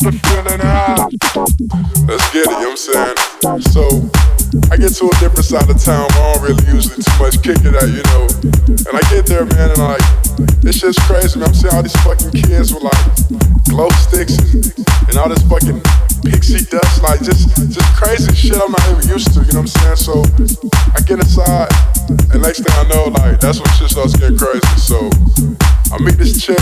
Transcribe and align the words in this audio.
the 0.00 0.12
feeling 0.12 0.60
high. 0.60 0.96
Let's 2.08 2.24
get 2.32 2.46
it, 2.46 2.52
you 2.52 2.64
know 2.64 2.72
what 2.72 2.80
I'm 2.80 2.80
saying? 2.80 3.16
So, 3.68 3.84
I 4.72 4.76
get 4.76 4.96
to 4.96 5.04
a 5.08 5.14
different 5.20 5.44
side 5.44 5.68
of 5.68 5.76
town 5.76 6.08
but 6.12 6.20
I 6.20 6.32
don't 6.32 6.42
really 6.44 6.64
usually 6.72 7.02
too 7.02 7.16
much 7.20 7.36
kick 7.44 7.60
it 7.60 7.76
out, 7.76 7.88
you 7.92 8.04
know. 8.12 8.24
And 8.88 8.94
I 8.96 9.02
get 9.12 9.28
there, 9.28 9.44
man, 9.44 9.72
and 9.72 9.80
I'm 9.80 9.96
like, 9.96 10.06
this 10.64 10.80
shit's 10.80 10.98
crazy, 11.04 11.38
man. 11.38 11.48
I'm 11.48 11.54
seeing 11.54 11.74
all 11.74 11.82
these 11.82 11.96
fucking 12.00 12.32
kids 12.32 12.72
with 12.72 12.84
like 12.84 13.04
glow 13.68 13.88
sticks 14.00 14.36
and, 14.40 14.64
and 15.08 15.14
all 15.20 15.28
this 15.28 15.44
fucking 15.44 15.80
pixie 16.24 16.64
dust, 16.72 17.02
like 17.02 17.20
just 17.20 17.52
just 17.68 17.88
crazy 17.96 18.32
shit 18.32 18.56
I'm 18.56 18.72
not 18.72 18.84
even 18.96 19.08
used 19.08 19.34
to, 19.34 19.44
you 19.44 19.52
know 19.52 19.66
what 19.66 19.76
I'm 19.76 19.96
saying? 19.96 20.00
So, 20.00 20.24
I 20.96 21.00
get 21.04 21.20
inside, 21.20 21.68
and 22.32 22.40
next 22.40 22.64
thing 22.64 22.72
I 22.80 22.84
know, 22.88 23.12
like, 23.20 23.40
that's 23.40 23.60
when 23.60 23.68
shit 23.76 23.92
starts 23.92 24.16
getting 24.16 24.38
crazy. 24.38 24.64
So, 24.80 25.12
I 25.92 26.00
meet 26.00 26.16
this 26.16 26.40
chick 26.40 26.60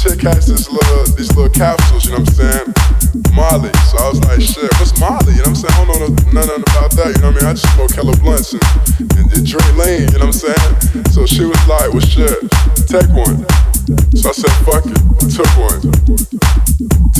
chick 0.00 0.24
has 0.24 0.46
this 0.48 0.64
little, 0.70 1.04
these 1.12 1.28
little 1.36 1.52
capsules, 1.52 2.06
you 2.06 2.12
know 2.12 2.24
what 2.24 2.32
I'm 2.40 2.40
saying? 2.40 2.66
Molly. 3.36 3.68
So 3.92 4.00
I 4.00 4.08
was 4.08 4.20
like, 4.24 4.40
shit, 4.40 4.72
what's 4.80 4.96
Molly? 4.96 5.36
You 5.36 5.44
know 5.44 5.52
what 5.52 5.60
I'm 5.60 5.68
saying? 5.68 5.76
I 5.76 5.84
don't 5.84 6.00
know 6.00 6.40
nothing 6.40 6.64
about 6.64 6.90
that, 6.96 7.12
you 7.12 7.20
know 7.20 7.28
what 7.28 7.36
I 7.36 7.44
mean? 7.44 7.48
I 7.48 7.52
just 7.52 7.68
smoke 7.76 7.92
hella 7.92 8.16
blunts 8.16 8.56
and, 8.56 8.64
and, 9.20 9.28
and 9.28 9.44
drink 9.44 9.68
lean, 9.76 10.08
you 10.08 10.16
know 10.16 10.32
what 10.32 10.40
I'm 10.40 10.56
saying? 10.56 10.72
So 11.12 11.28
she 11.28 11.44
was 11.44 11.60
like, 11.68 11.92
well, 11.92 12.00
shit, 12.00 12.32
take 12.88 13.12
one. 13.12 13.44
So 14.16 14.32
I 14.32 14.34
said, 14.40 14.54
fuck 14.64 14.88
it. 14.88 14.96
I 14.96 15.28
took 15.28 15.52
one. 15.60 15.84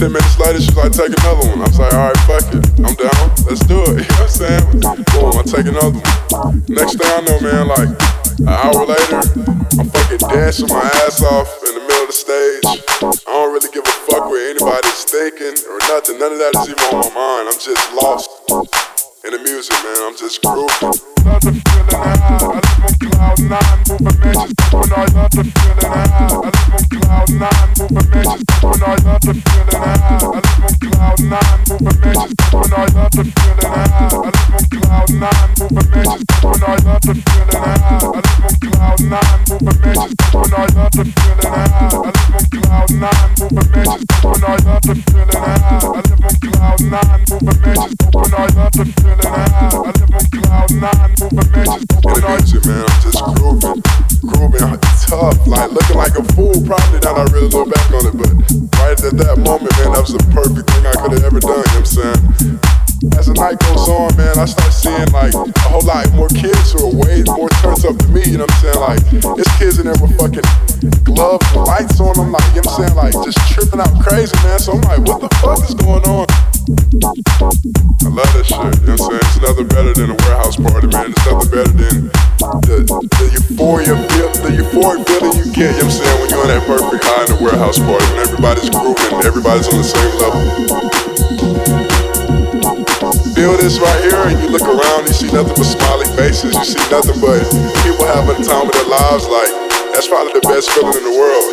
Ten 0.00 0.16
minutes 0.16 0.40
later, 0.40 0.64
she's 0.64 0.72
like, 0.72 0.96
take 0.96 1.12
another 1.20 1.52
one. 1.52 1.60
I 1.60 1.68
was 1.68 1.76
like, 1.76 1.92
alright, 1.92 2.20
fuck 2.24 2.48
it. 2.48 2.64
I'm 2.80 2.96
down. 2.96 3.24
Let's 3.44 3.60
do 3.68 3.76
it. 3.92 4.08
You 4.08 4.08
know 4.08 4.24
what 4.24 4.24
I'm 4.24 4.40
saying? 4.40 4.64
Boom, 5.12 5.36
I 5.36 5.44
take 5.44 5.68
another 5.68 6.00
one. 6.32 6.64
Next 6.64 6.96
thing 6.96 7.12
I 7.12 7.20
know, 7.28 7.36
man, 7.44 7.68
like, 7.68 7.92
an 8.40 8.48
hour 8.48 8.86
later, 8.86 9.20
I'm 9.20 9.90
fucking 9.90 10.18
dancing 10.28 10.68
my 10.68 10.80
ass 11.04 11.22
off 11.22 11.62
in 11.68 11.74
the 11.74 11.80
middle 11.80 12.02
of 12.02 12.06
the 12.08 12.12
stage. 12.12 12.64
I 12.64 13.20
don't 13.26 13.52
really 13.52 13.68
give 13.70 13.84
a 13.84 13.90
fuck 13.90 14.30
what 14.30 14.40
anybody's 14.40 15.04
thinking 15.04 15.60
or 15.68 15.78
nothing. 15.92 16.18
None 16.18 16.32
of 16.32 16.38
that 16.38 16.56
is 16.56 16.68
even 16.70 16.84
on 16.88 17.04
my 17.04 17.14
mind. 17.14 17.48
I'm 17.52 17.60
just 17.60 17.92
lost 17.92 18.89
in 19.24 19.32
the 19.32 19.38
music, 19.38 19.76
man. 19.84 19.96
I'm 20.00 20.16
just 20.16 20.40
grooving. 20.40 20.66
Love 21.24 21.42
the 21.44 21.52
feeling. 21.52 21.92
I 21.92 22.16
live 22.20 22.48
on 22.48 22.62
cloud 23.00 23.40
nine, 23.50 23.80
moving 23.90 24.16
matches 24.20 24.54
when 24.72 24.92
I 24.92 25.04
love 25.12 25.32
the 25.36 25.44
feeling. 25.44 25.84
I 25.84 26.08
live 26.16 26.40
on 26.40 26.84
cloud 26.88 27.28
nine, 27.36 27.68
moving 27.80 28.08
matches 28.10 28.56
when 28.60 28.80
I 28.80 28.96
love 29.04 29.20
the 29.20 29.34
feeling. 29.36 29.76
I 29.76 29.96
live 30.00 30.24
on 30.24 30.74
cloud 30.80 31.20
nine, 31.20 31.60
moving 31.68 32.00
matches 32.00 32.48
when 32.50 32.72
I 32.72 32.88
love 32.96 33.12
the 33.12 33.24
feeling. 33.24 33.68
I 33.68 33.86
live 33.90 34.16
on 34.16 34.64
cloud 34.70 35.10
nine, 35.20 35.50
moving 35.60 35.90
matches 35.90 36.24
when 36.40 36.62
I 36.62 36.76
love 36.80 37.04
the 37.04 37.14
feeling. 37.20 37.60
I 37.60 37.76
live 37.80 38.08
on 38.10 38.54
cloud 38.60 39.00
nine, 39.04 39.40
moving 39.50 39.80
matches 39.80 40.28
when 40.32 40.54
I 40.54 40.66
love 40.72 40.94
the 40.96 41.04
feeling 41.04 41.52
high 41.52 42.29
cloud 42.50 42.90
nine, 42.90 43.30
moving 43.38 43.70
matches, 43.70 44.04
open 44.24 44.44
I 44.44 44.56
love 44.66 44.82
the 44.82 44.94
feeling 45.06 45.30
high. 45.30 45.58
I 45.60 46.02
live 46.02 46.20
on 46.20 46.34
cloud 46.42 46.80
nine, 46.90 47.20
moving 47.30 47.60
matches, 47.62 47.94
open 48.10 48.34
I 48.34 48.46
love 48.50 48.74
the 48.74 48.84
feeling 48.90 49.30
high. 49.30 49.58
I 49.60 49.90
live 49.90 50.10
on 50.10 50.26
cloud 50.30 50.70
nine, 50.74 51.10
moving 51.20 51.50
matches, 51.50 51.86
open 51.90 52.10
I 52.10 52.30
love 52.30 52.66
man, 52.66 52.84
I'm 52.84 52.98
just 53.00 53.20
grooving, 53.38 53.80
grooving 54.26 54.80
tough, 55.06 55.46
like 55.46 55.70
looking 55.72 55.96
like 55.96 56.14
a 56.18 56.24
fool. 56.34 56.54
Probably 56.66 56.98
that 57.00 57.14
I 57.16 57.24
really 57.34 57.48
look 57.48 57.70
back 57.70 57.90
on 57.90 58.06
it, 58.06 58.14
but 58.18 58.32
right 58.78 58.98
at 58.98 59.16
that 59.18 59.38
moment, 59.38 59.72
man, 59.78 59.92
that 59.92 60.02
was 60.02 60.14
the 60.14 60.24
perfect 60.30 60.70
thing 60.70 60.86
I 60.86 60.94
could 60.98 61.12
have 61.12 61.24
ever 61.24 61.40
done. 61.40 61.50
You 61.50 61.66
know 61.66 61.80
what 61.80 61.82
I'm 61.82 61.84
saying? 61.86 62.79
as 63.16 63.26
the 63.26 63.34
night 63.34 63.56
goes 63.64 63.88
on, 63.88 64.12
man, 64.16 64.36
I 64.36 64.44
start 64.44 64.72
seeing 64.72 65.08
like 65.08 65.32
a 65.32 65.68
whole 65.72 65.80
lot 65.88 66.04
more 66.12 66.28
kids 66.28 66.76
who 66.76 66.84
are 66.84 66.92
way 66.92 67.24
more 67.24 67.48
turns 67.64 67.84
up 67.88 67.96
than 67.96 68.12
me, 68.12 68.20
you 68.28 68.36
know 68.36 68.44
what 68.44 68.60
I'm 68.60 68.60
saying? 68.60 68.80
Like, 68.80 69.02
there's 69.40 69.52
kids 69.56 69.80
in 69.80 69.88
there 69.88 69.96
with 69.96 70.12
fucking 70.20 70.44
gloves 71.08 71.48
and 71.56 71.64
lights 71.64 71.96
on 71.96 72.12
them, 72.20 72.28
like, 72.28 72.44
you 72.52 72.60
know 72.60 72.68
what 72.76 72.92
I'm 72.92 72.92
saying? 72.92 72.96
Like, 73.00 73.16
just 73.24 73.40
tripping 73.48 73.80
out 73.80 73.88
crazy, 74.04 74.36
man. 74.44 74.60
So 74.60 74.76
I'm 74.76 74.84
like, 74.84 75.00
what 75.08 75.24
the 75.24 75.32
fuck 75.40 75.64
is 75.64 75.72
going 75.72 76.04
on? 76.04 76.28
I 78.04 78.08
love 78.12 78.28
that 78.36 78.44
shit, 78.44 78.60
you 78.60 78.68
know 78.68 79.00
what 79.00 79.16
I'm 79.16 79.16
saying? 79.16 79.24
It's 79.32 79.40
nothing 79.40 79.68
better 79.72 79.92
than 79.96 80.12
a 80.12 80.16
warehouse 80.20 80.60
party, 80.60 80.92
man. 80.92 81.08
It's 81.16 81.24
nothing 81.24 81.50
better 81.56 81.72
than 81.72 82.12
the, 82.68 82.84
the 82.84 83.26
euphoria, 83.32 83.96
the 84.44 84.52
euphoria 84.60 85.00
feeling 85.08 85.40
you 85.40 85.48
get, 85.56 85.72
you 85.72 85.88
know 85.88 85.88
what 85.88 85.96
I'm 85.96 86.04
saying? 86.04 86.16
When 86.20 86.28
you're 86.36 86.44
on 86.44 86.52
that 86.52 86.68
perfect 86.68 87.00
high 87.00 87.24
in 87.24 87.32
a 87.32 87.40
warehouse 87.40 87.80
party, 87.80 88.04
when 88.12 88.28
everybody's 88.28 88.68
grooving, 88.68 89.24
everybody's 89.24 89.72
on 89.72 89.80
the 89.80 89.88
same 89.88 90.12
level 90.20 91.79
feel 93.40 93.56
this 93.56 93.80
right 93.80 94.00
here 94.04 94.20
and 94.28 94.36
you 94.36 94.52
look 94.52 94.68
around 94.68 95.08
and 95.08 95.16
see 95.16 95.32
nothing 95.32 95.56
but 95.56 95.64
smiley 95.64 96.04
faces. 96.12 96.52
You 96.52 96.76
see 96.76 96.84
nothing 96.92 97.16
but 97.24 97.40
people 97.80 98.04
having 98.04 98.36
a 98.36 98.44
time 98.44 98.68
with 98.68 98.76
their 98.76 98.92
lives. 98.92 99.24
Like, 99.32 99.48
that's 99.96 100.12
probably 100.12 100.36
the 100.36 100.44
best 100.44 100.68
feeling 100.76 100.92
in 100.92 101.04
the 101.08 101.16
world. 101.16 101.48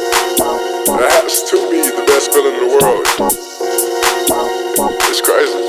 That 0.99 1.07
has 1.23 1.47
to 1.47 1.55
be 1.71 1.79
the 1.79 2.03
best 2.03 2.35
feeling 2.35 2.59
in 2.59 2.63
the 2.67 2.71
world. 2.75 3.07
It's 5.07 5.23
crazy. 5.23 5.63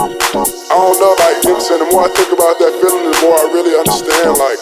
I 0.00 0.80
don't 0.80 0.96
know, 0.96 1.12
like, 1.20 1.44
you? 1.44 1.60
The 1.60 1.88
more 1.92 2.08
I 2.08 2.10
think 2.16 2.32
about 2.32 2.56
that 2.64 2.72
feeling, 2.80 3.04
the 3.04 3.16
more 3.20 3.36
I 3.36 3.52
really 3.52 3.76
understand, 3.76 4.40
like, 4.40 4.60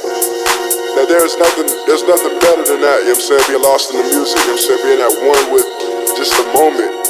that 0.99 1.07
there's 1.07 1.39
nothing, 1.39 1.71
there's 1.87 2.03
nothing 2.03 2.35
better 2.43 2.67
than 2.67 2.83
that, 2.83 3.07
you 3.07 3.15
know 3.15 3.23
what 3.23 3.23
I'm 3.23 3.39
saying? 3.39 3.45
Being 3.47 3.63
lost 3.63 3.95
in 3.95 4.03
the 4.03 4.07
music, 4.19 4.35
you 4.43 4.51
know 4.51 4.59
what 4.59 4.67
I'm 4.67 4.67
saying? 4.67 4.83
Being 4.83 5.03
at 5.07 5.15
one 5.15 5.45
with 5.55 5.69
just 6.19 6.35
the 6.35 6.47
moment. 6.51 7.10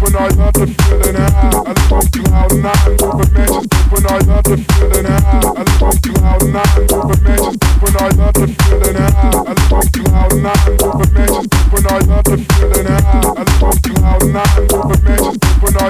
when 0.00 0.16
I 0.16 0.28
love 0.28 0.52
the 0.54 0.66
feeling 0.66 1.14
high. 1.14 1.50
I 1.52 1.72
live 1.72 1.92
on 1.92 2.06
cloud 2.12 2.52
nine, 2.52 2.96
moving 3.00 3.32
matches 3.32 3.66
when 3.90 4.06
I 4.06 4.18
love 4.26 4.44
the 4.44 4.56
feeling 4.56 5.06
high. 5.06 5.40
I 5.42 5.62
live 5.62 5.82
on 5.82 5.96
cloud 6.02 6.42
nine, 6.52 6.86
moving 6.90 7.22
matches 7.24 7.56
when 7.80 7.96
I 7.96 8.08
love 8.16 8.34
the 8.34 8.46
feeling 8.46 8.96
high. 8.96 9.32
I 9.36 9.52
live 9.56 9.72
on 9.72 9.86
cloud 9.94 10.32
nine, 10.36 10.76
moving 10.82 11.12
matches 11.14 11.46
when 11.72 11.86
I 11.86 11.98
love 12.04 12.24
the 12.24 12.36
feeling 12.36 12.86
high. 12.86 13.24
I 13.26 13.42
live 13.46 13.62
on 13.62 13.76
cloud 13.84 14.22
nine, 14.34 14.66
moving 14.72 15.02
matches 15.04 15.36
when 15.62 15.76
I. 15.76 15.88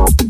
Thank 0.00 0.29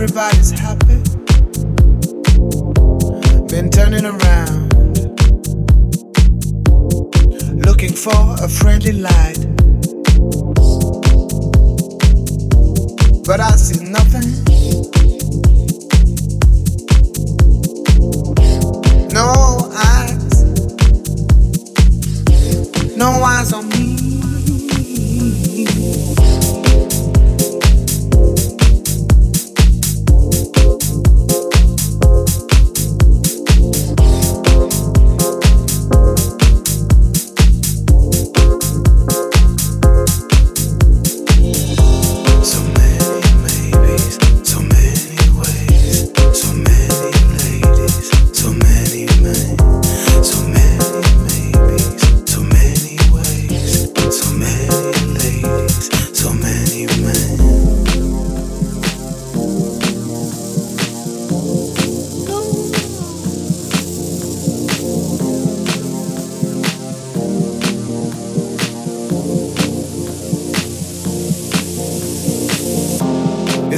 everybody's 0.00 0.50
happy. 0.52 1.02
Been 3.48 3.68
turning 3.68 4.04
around, 4.04 4.72
looking 7.66 7.92
for 7.92 8.36
a 8.40 8.48
friendly 8.48 8.92
light. 8.92 9.38
But 13.26 13.40
I 13.40 13.50
see 13.56 13.84
nothing. 13.90 14.47